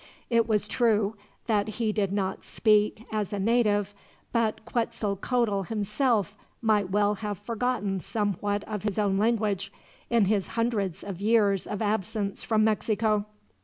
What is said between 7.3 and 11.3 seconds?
forgotten somewhat of his own language, in his hundreds of